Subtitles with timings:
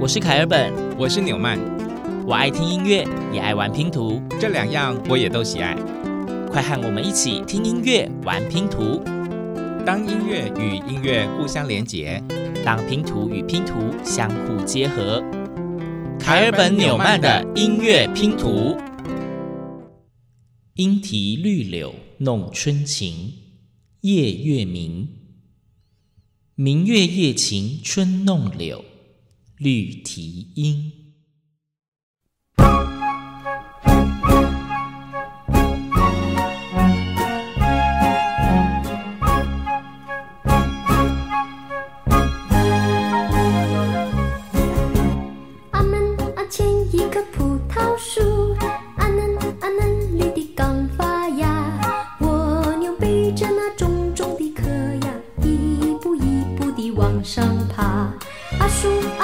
[0.00, 1.58] 我是凯尔本，我是纽曼，
[2.24, 5.74] 我爱听音乐，也爱玩拼图，这两样我也都喜爱。
[6.48, 9.02] 快和我们一起听音乐、玩拼图，
[9.84, 12.22] 当音乐与音乐互相连结，
[12.64, 13.74] 当拼图与拼图
[14.04, 15.20] 相互结合。
[16.16, 18.76] 凯尔本纽曼的音乐拼图：
[20.74, 23.32] 莺啼绿柳弄春情，
[24.02, 25.08] 夜月明。
[26.54, 28.84] 明月夜晴春弄柳。
[29.58, 30.97] 绿蹄音。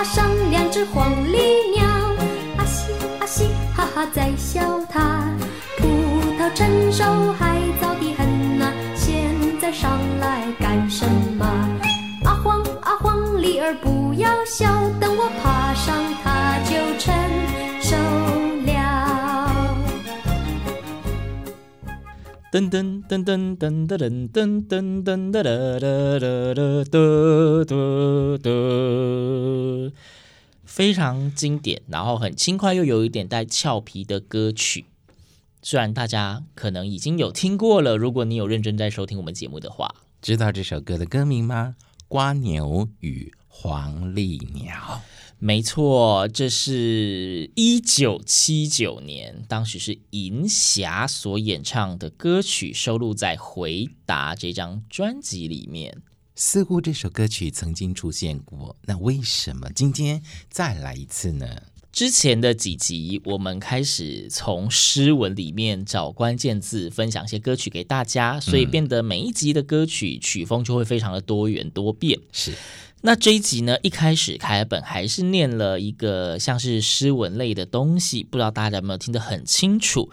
[0.04, 1.87] 上两只黄鹂鸟，
[2.59, 4.84] 阿嘻阿嘻哈哈在笑。
[22.55, 29.93] 噔噔噔噔噔噔噔噔噔噔噔噔噔噔噔，
[30.65, 34.85] 非常经典，然后很轻快又有一点带俏皮的歌曲。
[35.63, 41.75] 虽然大家可能已经有听过了，如果你有认真在收听我们节目的话，知道这首歌的歌名吗？
[42.07, 45.02] 瓜牛与黄鹂鸟。
[45.38, 56.02] 没错，这是一九七九年，当时是银霞所演唱的歌曲，收录在《回答》这张专辑里面。
[56.35, 61.46] 似乎这首歌曲曾经出现过，那为什么今天再来一次呢？
[61.93, 72.19] 之前的几集，我们开始从诗文里面找关键字，分享一些歌曲给大家，所以变得每一集的歌曲曲风就会非常的多元多变。
[72.32, 72.54] 是。
[73.06, 80.10] 那这一集呢，一开始凯尔本还是念了一个像是诗文类的东西，不知道大家有没有听得很清楚？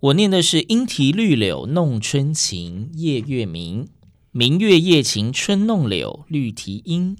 [0.00, 3.88] 我念的是“莺啼绿柳弄春情，夜月明。
[4.32, 7.16] 明月夜晴春弄柳，绿啼莺。”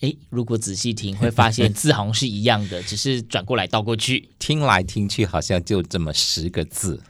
[0.00, 7.02] 诶，如果仔细听，会发现 字好像是一样的，只是转过来倒过去，听来听去好像就这么十个字。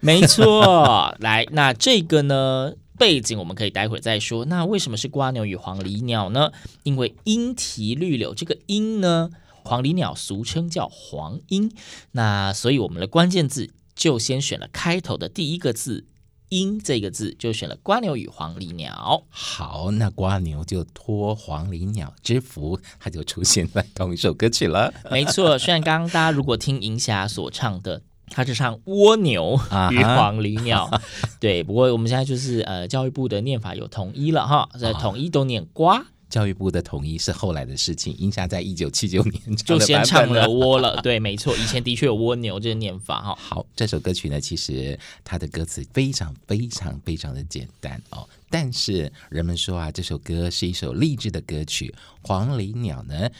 [0.00, 2.72] 没错，来，那这个呢？
[2.98, 4.44] 背景我们可以待会儿再说。
[4.46, 6.52] 那为什么是瓜牛与黄鹂鸟呢？
[6.82, 9.30] 因为莺啼绿柳这个莺呢，
[9.62, 11.70] 黄鹂鸟俗称叫黄莺。
[12.12, 16.06] 那所以我们的关键字就先选了开头的第一个字
[16.50, 19.24] “莺”这个字，就选了瓜牛与黄鹂鸟。
[19.28, 24.94] 好，那瓜牛就托黄鹂鸟之福，它就出现在同一首歌曲了。
[25.10, 28.02] 没错，虽然刚刚大家如果听银霞所唱的。
[28.28, 29.58] 他是唱蜗牛
[29.90, 31.00] 与黄鹂鸟，uh.
[31.40, 31.62] 对。
[31.62, 36.04] 不过我们现在就是呃，教育部的念法有统一了哈，在统一都念瓜。
[36.28, 41.00] 教育部的统一是后来的事情，银霞在一九七九年就先唱了蜗了。
[41.00, 43.38] 对，没错，以前的确有蜗牛这个念法哈。
[43.38, 51.94] 好，这首歌曲呢，其实它的歌词非常非常非常的简单哦，但是人们说啊，这首歌是一首励志的歌曲。
[52.22, 53.30] 黄鹂鸟呢，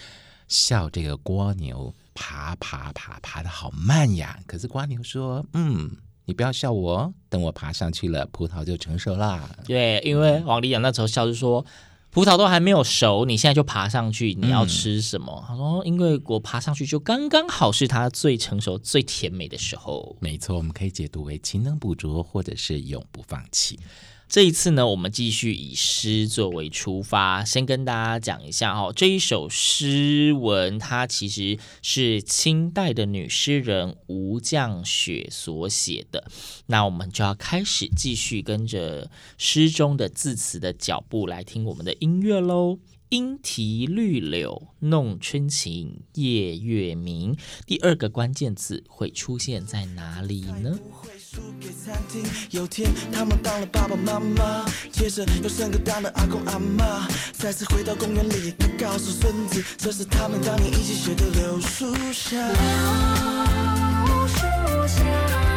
[0.47, 1.93] 笑这个蜗牛。
[2.17, 4.41] 爬爬爬爬的好慢呀！
[4.47, 5.91] 可是瓜牛说：“嗯，
[6.25, 11.65] 你不要笑我，等我爬上去了，葡萄就成熟啦。”对，因为王丽阳那时候笑就说
[12.11, 23.79] ：“葡萄都还没有熟，你现在就爬上去，你要吃什么？”嗯、他说：“因为我爬上去就刚刚好是它最成熟、最甜美的时候。”没错，我们可以解读为勤能补拙，或者是永不放弃。
[24.29, 36.29] 这一次呢，我们继续以诗作为出发，先跟大家讲一下哦，这一首诗文它其实是清代的女诗人吴绛雪所写的。
[36.67, 42.79] 那我们就要开始继续跟着诗中的字词的脚步来听我们的音乐喽。
[43.11, 47.37] 莺啼绿柳弄春情，夜月明。
[47.65, 50.77] 第二个关键字会出现在哪里呢？
[51.17, 62.37] 输给餐厅，有天他们当了爸爸妈妈，接着又生个当了阿公阿妈，再次回到公园里，他告诉孙子，这是他们当年一起写的柳树下。
[64.05, 64.37] 柳树
[64.89, 65.56] 下。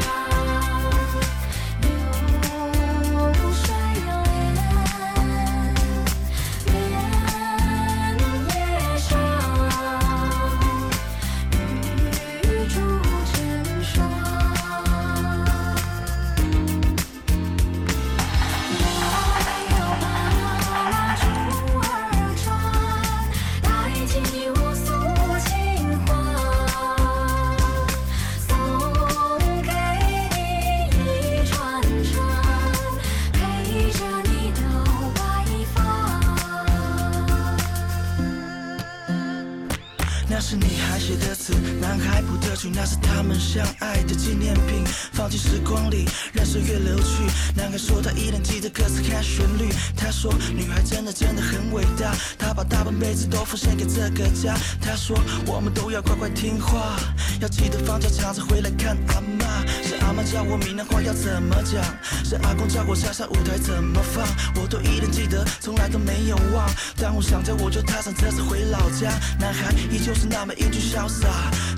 [53.49, 54.55] 奉献给这个家。
[54.79, 55.17] 他说
[55.47, 56.95] 我们都要乖乖听话，
[57.41, 59.65] 要记得放假常常回来看阿妈。
[59.81, 61.83] 是阿妈教我闽南话要怎么讲，
[62.23, 64.23] 是阿公教我下山舞台怎么放，
[64.61, 66.69] 我都依然记得，从来都没有忘。
[66.95, 69.09] 当我想着，我就踏上车子回老家。
[69.39, 71.27] 男孩依旧是那么英俊潇洒，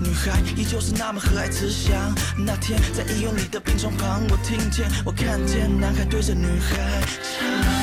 [0.04, 1.94] 女孩依旧是那么和蔼慈祥。
[2.38, 7.02] 那天在医院里的病床旁，我听见，我看见男孩对着女孩
[7.40, 7.81] 唱。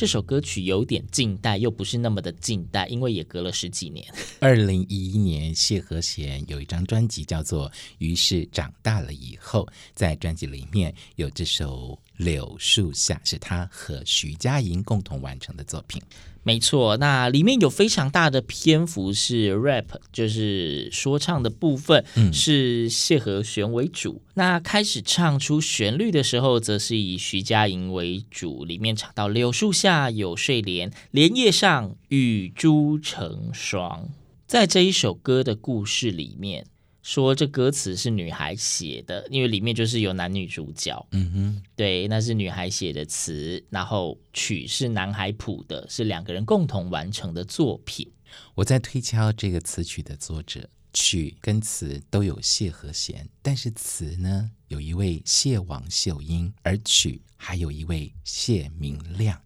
[0.00, 4.02] 这首歌曲有点近代，又不是那么的近代，因为也隔了十几年。
[4.40, 7.68] 二零一一年，谢和弦有一张专辑叫做
[7.98, 11.88] 《于是长大了以后》，在专辑里面有这首
[12.24, 16.00] 《柳树下》，是他和徐佳莹共同完成的作品。
[16.42, 24.22] 没错，那里面有非常大的篇幅是 rap，就是说唱的部分，嗯、是谢和弦为主。
[24.34, 28.64] 那开始唱出旋律的时候，则是以徐佳莹为主。
[28.64, 34.08] 里面唱到“柳树下有睡莲，莲叶上雨珠成双”。
[34.48, 36.64] 在这一首歌的故事里面。
[37.02, 41.06] 说这歌词是女孩写的，因为里面就是有男女主角。
[41.12, 48.10] 嗯哼，对，那是女孩写的词，然后曲是男孩谱的，是两个人共同完成的作品。
[48.54, 59.40] 我在推敲这个词曲的作者，曲跟词都有谢和弦，但是词呢，有一位谢王秀英，而曲还有一位谢明亮，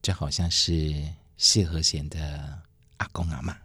[0.00, 0.94] 这好像是
[1.36, 2.62] 谢和弦的
[2.98, 3.56] 阿公阿嬷。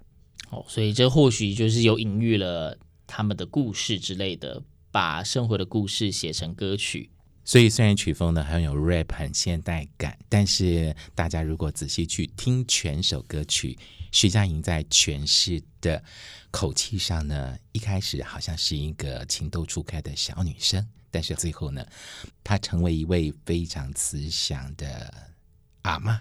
[0.49, 2.75] 哦，所以这或许就是有隐喻了。
[3.09, 4.61] 他们的故事之类的，
[4.91, 7.09] 把生活的故事写成歌曲。
[7.43, 13.75] 所以虽然曲风呢很有 rap 很现代感，但是大家如果仔细去听全首歌曲，
[14.11, 16.03] 徐佳莹在诠释的
[16.51, 21.83] 口气上呢，一开始好像是一个情窦初开的小女生，但是最后呢，
[22.43, 25.11] 她成为一位非常慈祥的
[25.81, 26.19] 阿嬷。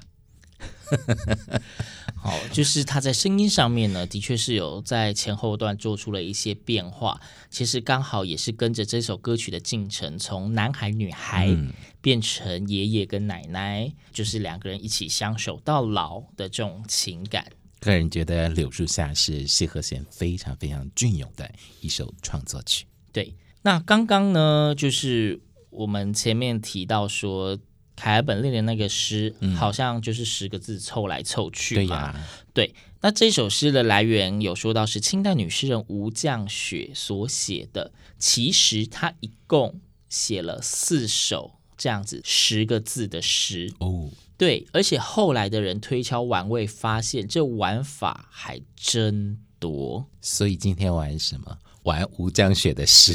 [2.17, 7.21] 好，就是他在声音上面呢，的确是有在前后段做出了一些变化。
[7.49, 11.57] 其实刚好也是跟着这首歌曲的进程，从男孩女孩
[12.01, 17.47] 变成爷爷跟奶奶，就是两个人一起相守到老的这种情感。
[17.81, 21.49] 个人觉得《柳树下》是谢和弦非常非常隽永的
[21.81, 22.87] 一首创作曲。
[23.13, 25.41] 对，那刚刚呢，就是
[25.71, 27.59] 我们前面提到说。
[27.99, 32.15] 凯尔本列的那个诗，嗯、好像就是十个字凑来凑去嘛。
[32.55, 32.73] 对。
[33.01, 37.93] 那这首诗的来源有说到是清代女诗人吴绛雪所写的。
[38.19, 44.11] 其实她一共写了四首这样子十个字的诗哦。
[44.37, 50.07] 对，而且后来的人推敲玩味，发现这玩法还真多。
[50.21, 51.57] 所以今天玩什么？
[51.85, 53.15] 玩吴江雪的诗。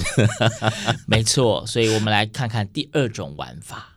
[1.06, 3.93] 没错，所以我们来看看第二种玩法。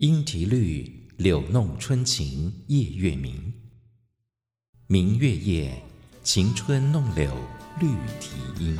[0.00, 3.50] 莺啼绿，柳弄春晴夜月明。
[4.88, 5.82] 明月夜，
[6.22, 7.34] 晴春弄柳
[7.80, 7.86] 绿
[8.20, 8.76] 啼莺。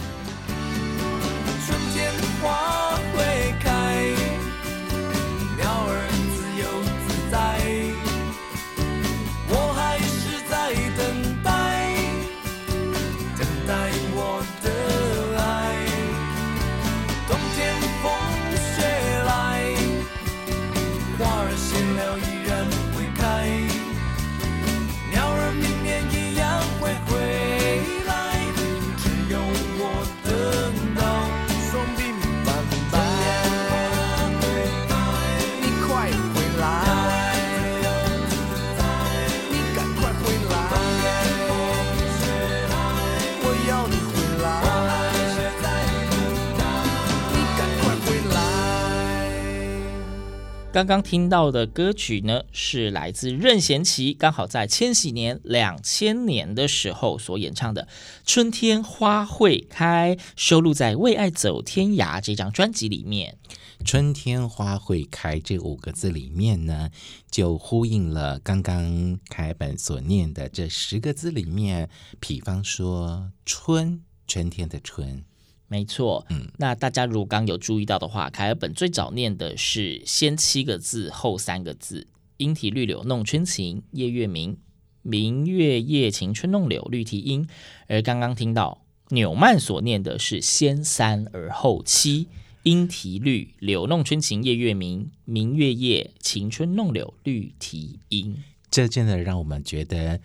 [50.76, 57.84] 刚刚听到的歌曲呢，是来自任贤齐，刚好在千禧年两千年的时候所演唱的
[58.26, 63.38] 《春天花会开》，收录在《为爱走天涯》这张专辑里面。
[63.86, 66.90] 春天花会开这五个字里面呢，
[67.30, 71.88] 就呼应了刚刚楷本所念的这十个字里面，
[72.20, 75.24] 比方说春，春天的春。
[75.68, 82.06] 没错，嗯，那大家如果刚有注意到的话，凯尔本最早念的是先七个字后三个字，
[82.36, 84.58] 莺啼绿柳弄春情，夜月明，
[85.02, 87.48] 明月夜晴春弄柳，绿啼莺。
[87.88, 92.28] 而刚刚听到纽曼所念的是先三而后七，
[92.62, 98.42] 莺啼绿柳弄春情，夜月明，明月夜晴春弄柳，绿啼莺。
[98.70, 100.20] 这真的让我们觉得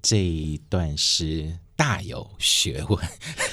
[0.00, 1.58] 这一段诗。
[1.76, 2.98] 大有学问，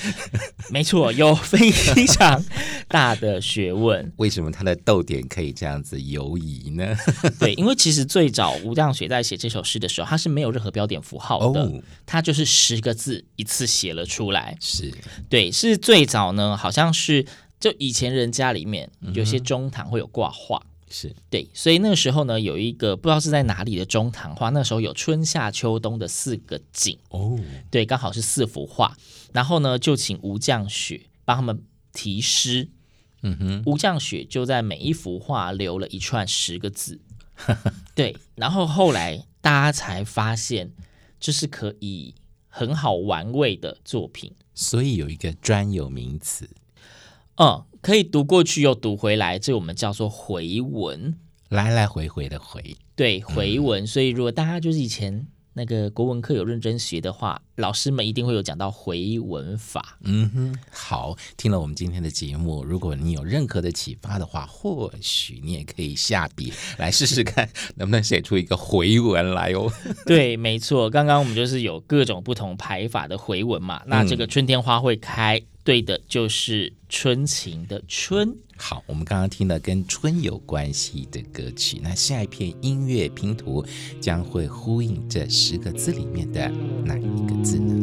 [0.71, 1.69] 没错，有非
[2.07, 2.41] 常
[2.87, 4.11] 大的学问。
[4.15, 6.95] 为什么他的逗点可以这样子游移呢？
[7.37, 14.57] 对，因为其实最早吴亮雪在写这首诗的时候，他是没有任何标点符号的，哦、他就是十个字一次写了出来。
[14.61, 14.93] 是
[15.29, 17.25] 对，是最早呢，好像是
[17.59, 20.57] 就以前人家里面有些中堂会有挂画。
[20.63, 21.15] 嗯是。
[21.31, 27.39] 对，所以那个时候呢，有一个不知道是在哪里的中堂画，那时候有春夏秋冬的四个景哦，
[27.71, 28.95] 对，刚好是四幅画，
[29.33, 32.69] 然后呢就请吴降雪帮他们题诗，
[33.23, 37.01] 嗯哼，吴降雪就在每一幅画留了一串十个字，
[37.95, 40.71] 对，然后后来大家才发现
[41.19, 42.13] 这是可以
[42.47, 46.47] 很好玩味的作品，所以有一个专有名词。
[47.37, 51.13] 嗯，可以读过去又读回来，这我们叫做回文，
[51.49, 52.77] 来来回回的回。
[52.95, 53.83] 对，回文。
[53.83, 59.97] 嗯、所以如果大家就是以前那个国文课有认真学的话，老师们一定会有讲到回文法。
[60.03, 69.69] 嗯哼，好，听了我们今天的节目，如果你有任何的启发的话，或许你也可以下笔来试试看，能不能写出一个回文来哦。
[70.07, 73.83] 对，没错，刚刚我们就是有各种不同排法的回文嘛。
[73.87, 75.37] 那这个春天花会开。
[75.37, 78.35] 嗯对的，就是春情的春。
[78.57, 83.65] 好，我们刚刚听了跟春有关系的歌曲，那下一片音乐拼图
[84.01, 86.51] 将会呼应这十个字里面的
[86.83, 87.73] 哪一个字呢？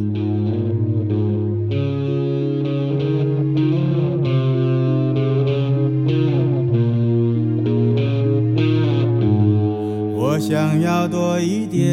[10.17, 11.91] 我想要多一点，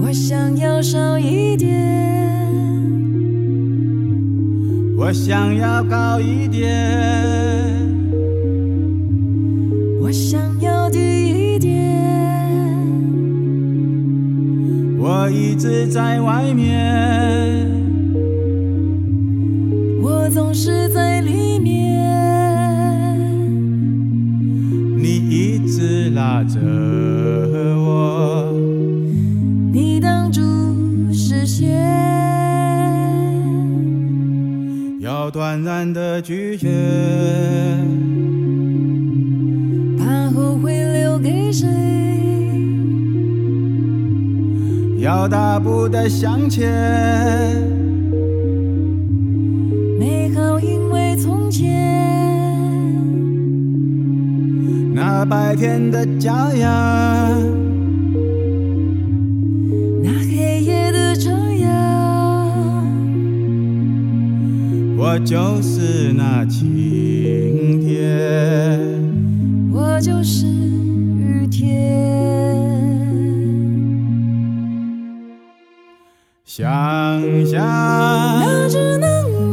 [0.00, 2.05] 我想要少一点。
[5.06, 6.68] 我想要高一点，
[10.02, 10.98] 我想要低
[11.54, 11.94] 一点。
[14.98, 17.75] 我一直在外面，
[35.56, 36.68] 要断然的拒绝，
[39.98, 41.66] 怕后悔留给谁？
[44.98, 46.70] 要大步的向前，
[49.98, 51.72] 美好因为从前
[54.94, 57.65] 那白天的骄阳。
[65.16, 68.78] 我就是那晴天，
[69.72, 71.90] 我就是雨天。
[76.44, 76.62] 想
[77.46, 77.66] 象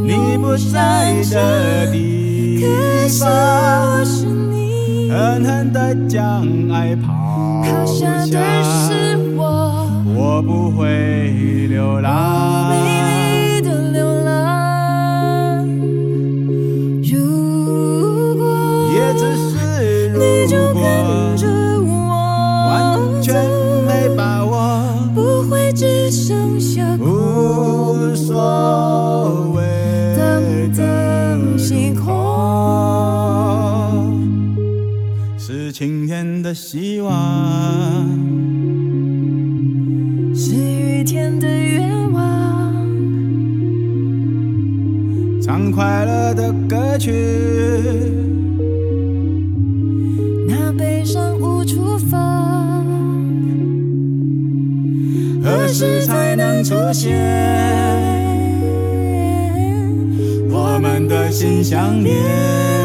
[0.03, 2.65] 你不在的地
[3.22, 4.05] 方，
[5.10, 8.12] 狠狠地将爱抛下，
[10.13, 12.42] 我不会流浪。
[36.53, 37.13] 希望
[40.36, 42.74] 是雨天的愿望，
[45.41, 47.12] 唱快乐的歌曲，
[50.48, 52.86] 那悲伤无处放，
[55.43, 57.17] 何时才能出现？
[60.51, 62.82] 我们的心相连。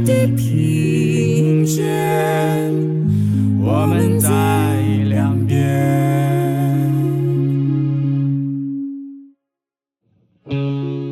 [0.00, 2.72] 的地平线，
[3.60, 5.58] 我们在两边。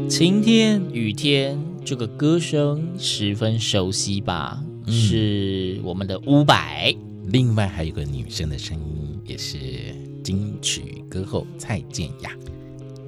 [0.09, 4.63] 晴天、雨天，这个歌声十分熟悉吧？
[4.87, 6.95] 嗯、是我们的伍佰。
[7.27, 9.57] 另外还有个女生的声音，也是
[10.23, 12.31] 金曲歌后蔡健雅。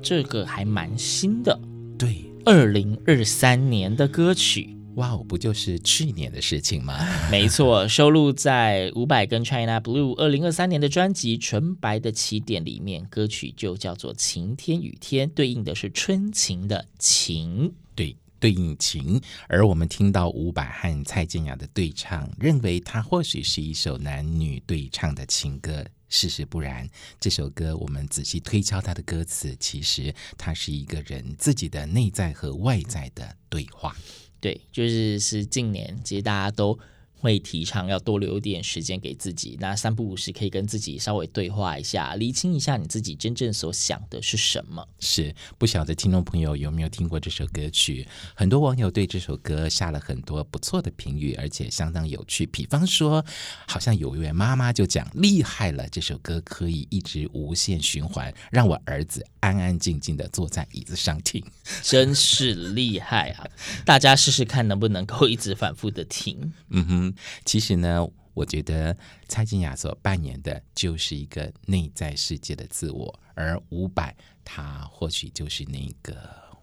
[0.02, 1.56] 这个还蛮新的，
[1.96, 4.74] 对，二零二三年的歌曲。
[4.94, 6.98] 哇哦，不就是去年的事情吗？
[7.30, 19.20] 没错，收录在伍佰跟 China Blue 二零二三年的专辑《纯白的起点》里面，歌曲就叫做《晴天雨天》，对应的是春晴的晴，对，对应晴。
[19.46, 25.84] 而我们听到伍佰和蔡健雅的对唱，认为它或许是一首男女对唱的情歌。
[26.08, 26.88] 事实不然，
[27.20, 33.94] 这首歌我们仔细推敲它的歌词，其实它是一个人自己的内在和外在的对话。
[34.40, 36.78] 对，就是是近年，其实大家都。
[37.18, 44.86] 会提倡要多留一点时间给自己，那三不五时可以跟自己稍微对话一下，厘清一下你自己真正所想的是什么。
[45.00, 48.06] 是，不晓得听众朋友有没有听过这首歌曲？
[48.34, 52.46] 很多网友对这首歌下了很多不错的评语，而且相当有趣。
[52.46, 53.24] 比方说，
[53.66, 61.44] 好像有一位妈妈就讲厉害了，这首歌可以一直无限循环，让我儿子安安静静的坐在椅子上听，
[61.82, 63.46] 真是厉害啊！
[63.84, 66.52] 大家试试看能不能够一直反复的听。
[66.70, 67.07] 嗯哼。
[67.44, 68.96] 其实呢，我觉得
[69.28, 76.16] 蔡健雅所扮演的就是一个内在世界的自我，而伍佰他或许就是那个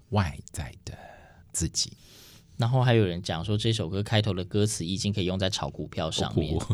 [0.10, 0.94] 外在的
[1.52, 1.94] 自己。
[2.58, 6.56] 然后还有人讲说，这首歌开头的歌词已经可以用在炒股票上面。
[6.56, 6.66] 哦、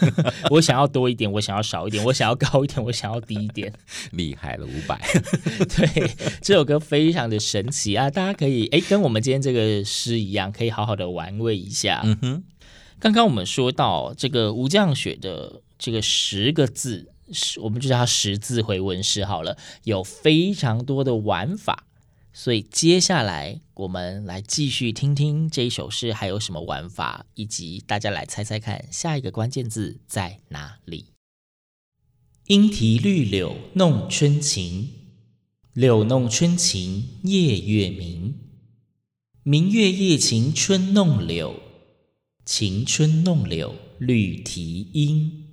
[0.48, 3.70] 我想要多一点，我想要少一点，我想要高一点，我想要低一点。
[4.12, 4.98] 厉害了，五百。
[5.76, 6.10] 对，
[6.40, 8.08] 这首歌非常的神奇啊！
[8.08, 12.00] 大家可以哎，跟我们今天这个诗一样，可以好好的玩味一下。
[12.02, 12.44] 嗯哼。
[13.06, 17.12] 刚刚我们说到这个吴绛雪的这个十个字，
[17.62, 21.86] 我们就叫它十字回文诗好了，有非常多的玩法，
[22.32, 31.12] 所以接下来我们来继续听听这一首诗还有什么玩法，以及大家来猜猜看下一个关键字在哪里。
[32.48, 34.88] 莺啼绿柳弄春情，
[35.72, 38.34] 柳弄春情夜月明，
[39.44, 41.62] 明月夜晴春弄柳。
[42.46, 45.45] 晴春弄柳绿啼莺。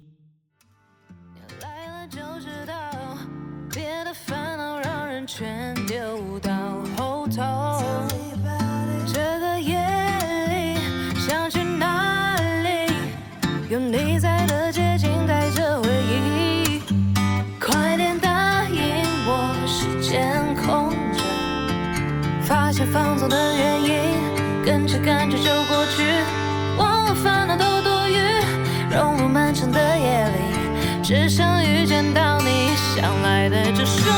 [31.03, 34.09] 只想遇见到你，想来的就说。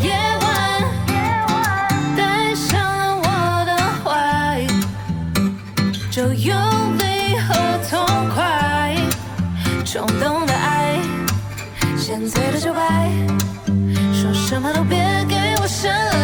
[0.00, 0.82] 夜晚，
[2.16, 4.66] 带上了我的怀，
[6.10, 6.56] 就用
[6.96, 7.54] 力和
[7.90, 8.02] 痛
[8.34, 8.96] 快，
[9.84, 10.98] 冲动的爱，
[11.98, 13.10] 先醉的就白，
[14.14, 16.17] 说什么都别给我想了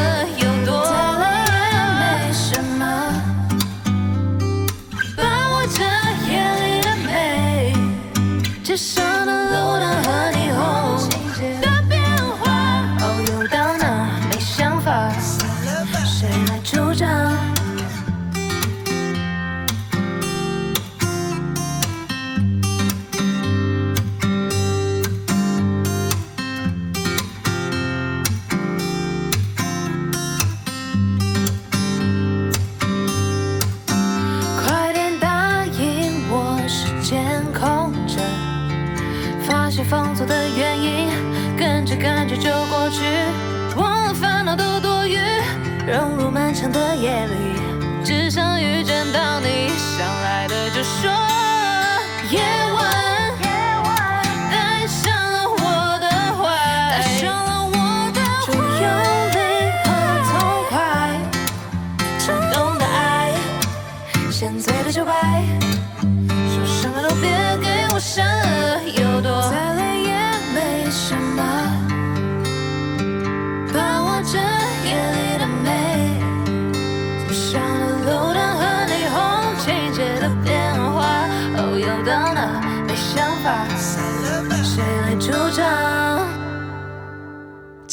[42.36, 43.02] 就过去，
[43.76, 45.16] 忘了烦恼都多余，
[45.86, 47.43] 融入漫长的夜里，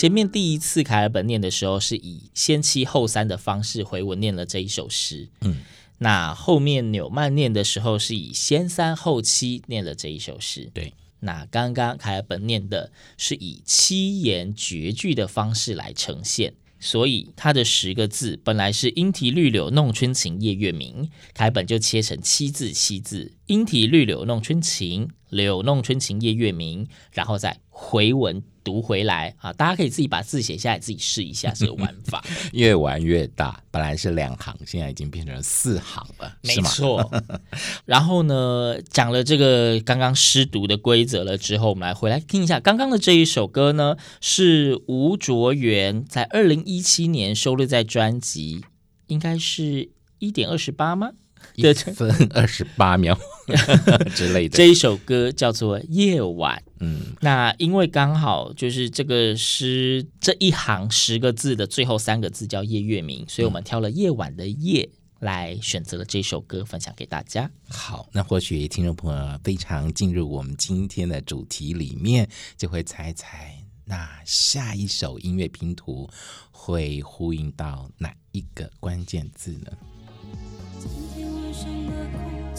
[0.02, 5.30] 前面第一次凯尔本念的时候，是以先七后三的方式回文念了这一首诗。
[5.42, 5.58] 嗯，
[6.00, 10.72] 那后面纽曼念的时候是以先三后七念了这一首诗。
[10.74, 16.56] 对，那刚刚凯尔本念的是以七言绝句的方式来呈现。
[16.84, 29.52] 所以它的十个字本来是“莺啼绿柳弄春情夜月明”，凯本就切成七字七字，“莺啼绿柳弄春情，柳弄春情夜月明”，然后再回文读回来啊！
[29.52, 32.24] 大家可以自己把字写下来，自己试一下这个玩法。
[32.54, 37.12] 越玩越大，本来是两行，现在已经变成四行了，没错。
[37.84, 48.64] 然后呢，讲了这个刚刚诗读的规则了之后，我们来回来听一下刚刚的这一首歌呢，是吴卓源在二零一七年收录在专辑，
[49.08, 51.12] 应该是一点二十八吗？
[51.56, 53.18] 一分二十八秒
[54.16, 54.58] 之类的。
[54.58, 56.58] 这一首歌叫做《夜晚》。
[56.80, 64.90] 嗯，那因为刚好就是这个诗这一行十个字的最后三个字叫“夜月明”，所以我们挑了“夜晚”的“夜”
[65.22, 67.52] 来选择了这首歌分享给大家。
[67.70, 72.28] 好，那或许听众朋友非常进入我们今天的主题里面，
[72.58, 76.10] 就会猜猜那下一首音乐拼图
[76.50, 79.72] 会呼应到哪一个关键字呢？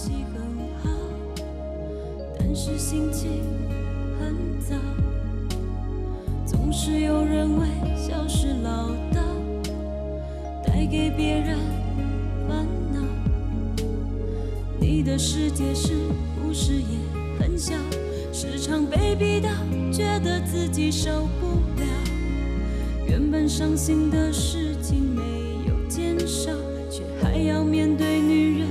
[0.02, 0.42] 气很
[0.82, 0.90] 好，
[2.36, 3.44] 但是心情
[4.18, 4.74] 很糟。
[6.44, 9.22] 总是有人微笑是唠叨，
[10.66, 11.56] 带给别人
[12.48, 13.00] 烦恼。
[14.80, 15.92] 你的世界是
[16.34, 16.98] 不是也
[17.38, 17.76] 很小？
[18.32, 19.50] 时常被逼到，
[19.92, 21.86] 觉得自己受不了。
[23.06, 25.22] 原本伤心的事情没
[25.68, 26.50] 有减少。
[26.92, 28.68] 却还要面对女人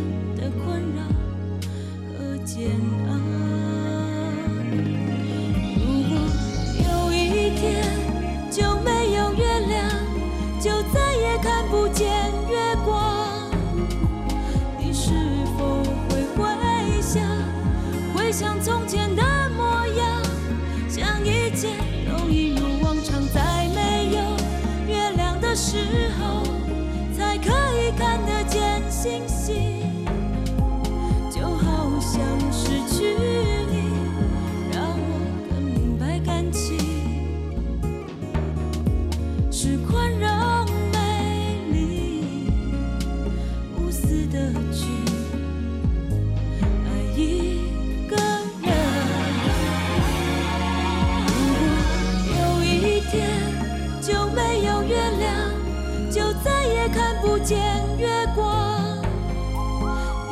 [57.21, 57.57] 不见
[57.97, 58.97] 月光，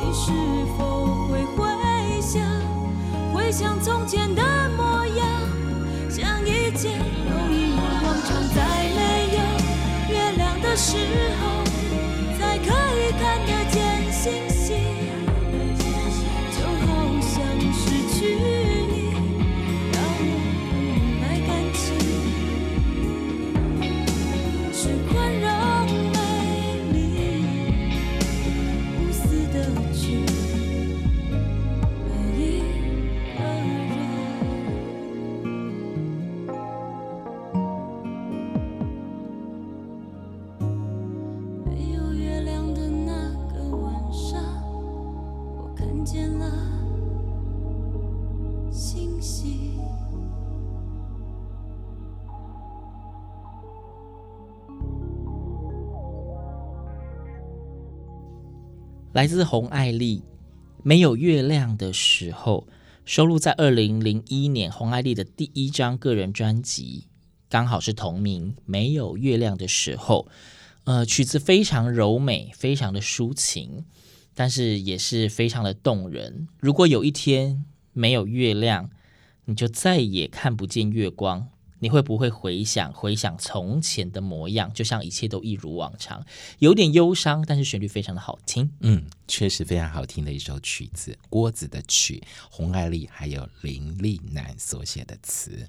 [0.00, 0.32] 你是
[0.76, 2.42] 否会回想，
[3.32, 4.42] 回想从前的
[4.76, 5.26] 模样，
[6.10, 6.98] 像一切
[7.28, 8.58] 都一如往常，在
[8.96, 8.98] 没
[9.36, 9.38] 有
[10.12, 10.96] 月亮的时
[11.40, 11.59] 候，
[59.20, 60.22] 来自洪爱丽，
[60.82, 62.66] 没有月亮的时候，
[63.04, 67.04] 收录在二零零一年洪爱丽的第一张个人专辑，
[67.50, 70.26] 刚好是同名《没有月亮的时候》。
[70.84, 73.84] 呃，曲子非常柔美，非常的抒情，
[74.34, 76.48] 但是也是非常的动人。
[76.58, 78.88] 如果有一天没有月亮，
[79.44, 81.46] 你就再也看不见月光。
[81.80, 86.24] 你会不会回想回想从前的模样，就像一切都一如往常，
[86.58, 88.70] 有点忧伤，但是旋律非常的好听。
[88.80, 95.66] 嗯，确实非常好听的一首曲子，郭子的曲，洪爱丽还有林丽南所写的词。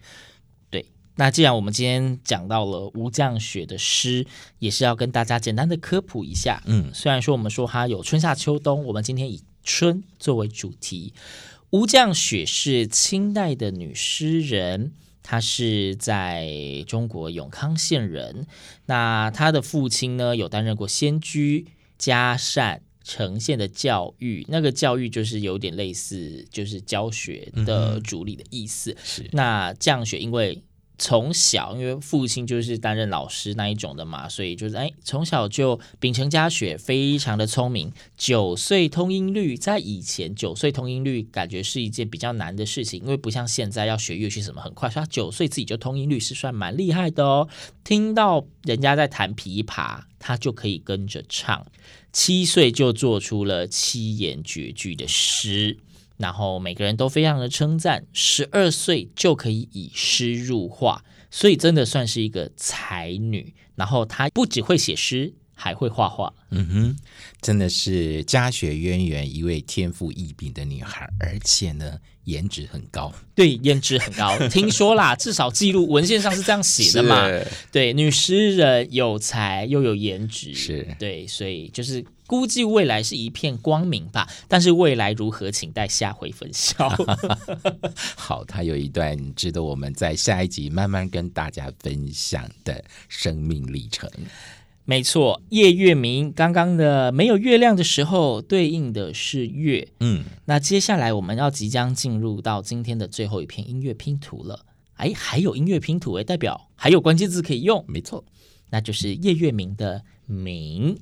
[0.69, 4.27] 对，那既然我们今天讲到了吴降雪的诗，
[4.59, 6.61] 也是要跟大家简单的科普一下。
[6.65, 11.13] 嗯，虽然说我们说它有春夏秋冬，我们今天以春作为主题。
[11.69, 14.91] 吴降雪是清代的女诗人。
[15.23, 16.49] 他是在
[16.87, 18.47] 中国永康县人，
[18.85, 28.91] 那他的父亲呢，有担任过仙居、嘉善、呈现的教育，那个教育就是有点类似，就是教学的主理的意思。
[28.91, 30.61] 嗯、是，那降雪因为
[31.03, 37.91] 从小，因为父亲就是担任老师那一种的嘛，所以就是哎，从小就秉承家学，非常的聪明。
[38.15, 47.49] 九岁通音律，在以前九岁通音律感觉是一件比较难的事情，因为不像现在要学乐器什么很快，所以他九岁自己就通音律是算蛮厉害的哦。
[47.83, 51.65] 听到人家在弹琵琶，他就可以跟着唱。
[52.13, 55.79] 七岁就做出了七言绝句的诗。
[56.21, 63.53] 然后每个人都非常的称赞，十二岁就可以以诗入画，所以真的算是一个才女。
[63.75, 66.31] 然后她不只会写诗，还会画画。
[66.51, 66.97] 嗯哼，
[67.41, 73.11] 真的是家学渊源，一位天赋异禀的女孩，而且呢，颜值很高。
[73.35, 74.37] 对，颜值很高。
[74.49, 77.27] 听说啦，至少记录文献上是这样写的嘛。
[77.71, 82.05] 对，女诗人有才又有颜值，是对，所以就是。
[82.27, 86.87] 估计未来是一片光明吧，但是未来如何，请待下回分晓。
[88.15, 94.09] 好，他有一段值得我们在下一集慢慢跟大家分享的生命历程。
[94.83, 99.87] 没错，夜月明刚刚的没有月亮的时候，对应的是月。
[99.99, 104.65] 嗯，那接下来我们要即将进入到今天的最后一篇音乐拼图了。
[104.95, 107.85] 哎，还有音乐拼图，哎，代表还有关键字可以用。
[107.87, 108.25] 没错，
[108.69, 110.97] 那就是夜月明的明。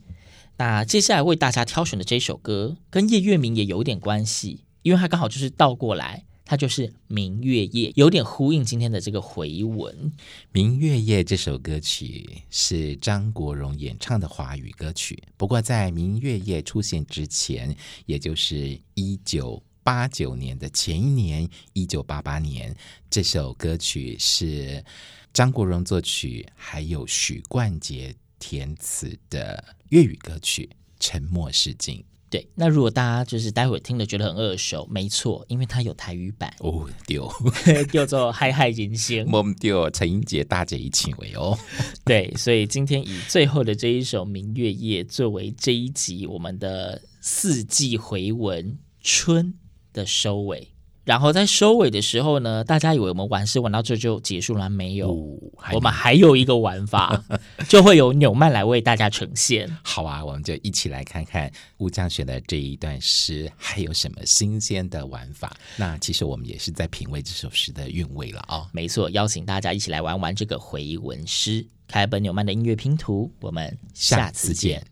[0.58, 10.12] 那接下来为大家挑选的这首歌，跟夜月明也有点关系，因为它刚好就是倒过来，它就是明月夜，有点呼应今天的这个回文。
[10.52, 17.76] 明月夜这首歌曲是张国荣演唱的华语歌曲，不过在明月夜出现之前，
[18.08, 22.76] 也就是一九八九年的前一年，一九八八年，
[23.12, 24.84] 这首歌曲是
[25.32, 28.16] 张国荣作曲，还有许冠杰。
[28.40, 31.98] 填词的粤语歌曲《沉默是金》。
[32.30, 37.28] 对，那如果大家就是待会听了觉得很耳熟，没错，因为它有台语版哦，丢
[37.92, 41.58] 叫做《嗨嗨人生》， 我们丢陈英杰大姐一起为哦。
[42.06, 49.56] 对，所以今天以最后的这一首《明月夜》作为这一集我们的四季回文春
[49.92, 50.68] 的收尾。
[51.10, 54.70] 然后在收尾的时候呢，大家以为我们玩诗玩到这就结束了？
[54.70, 55.40] 没有，哦、
[55.74, 57.26] 我们还有一个玩法，
[57.68, 59.68] 就会由纽曼来为大家呈现。
[59.82, 65.58] 好啊，我们就一起来看看乌江雪的这一段诗还有什么新鲜的玩法。
[65.78, 68.68] 那其实我们也是在品味这首诗的韵味了啊、哦。
[68.72, 73.34] 没错，邀请大家一起来玩玩这个回文诗，开本纽曼的音乐拼图。
[73.42, 74.86] 我们下次见。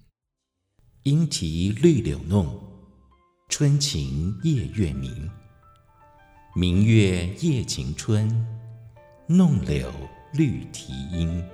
[1.03, 2.59] 莺啼绿柳弄，
[3.49, 5.29] 春情夜月明。
[6.59, 8.27] 明月夜晴春，
[9.27, 9.91] 弄柳
[10.33, 11.45] 绿啼莺。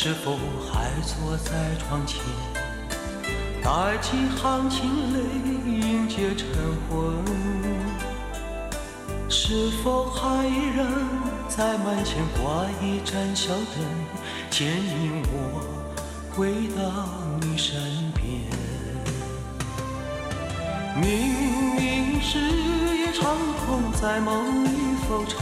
[0.00, 0.38] 是否
[0.70, 2.20] 还坐在窗前，
[3.64, 5.18] 带几行清泪
[5.66, 6.46] 迎接晨
[6.88, 7.24] 昏？
[9.28, 10.86] 是否还依然
[11.48, 13.84] 在门前挂一盏小灯，
[14.52, 15.64] 牵引我
[16.30, 16.86] 回到
[17.40, 17.82] 你身
[18.14, 18.22] 边？
[20.94, 21.02] 明
[21.74, 24.68] 明是一场空，在梦里
[25.08, 25.40] 浮沉，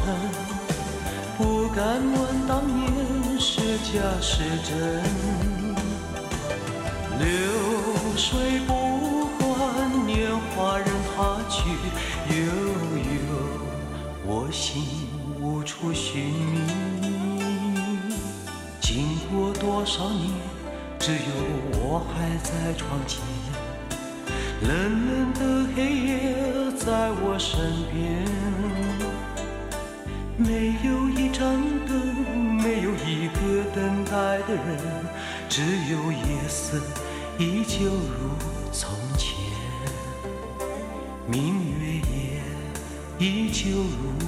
[1.37, 3.16] 不敢问当年。
[3.77, 5.03] 是假是真，
[7.19, 7.27] 流
[8.17, 8.73] 水不
[9.39, 11.69] 管年华任它去，
[12.31, 12.37] 悠
[12.97, 13.13] 悠
[14.25, 14.83] 我心
[15.39, 16.63] 无处寻觅。
[18.81, 20.31] 经过多少年，
[20.99, 21.19] 只有
[21.73, 23.21] 我还在窗前，
[24.63, 24.73] 冷
[25.07, 25.41] 冷的
[25.77, 26.15] 黑夜
[26.79, 27.61] 在我身
[27.93, 28.25] 边，
[30.39, 31.76] 没有一盏。
[33.27, 35.05] 一个等待的人，
[35.49, 35.61] 只
[35.91, 36.79] 有夜色
[37.39, 38.31] 依旧如
[38.71, 39.37] 从前。
[41.27, 42.41] 明月夜
[43.19, 44.26] 依旧如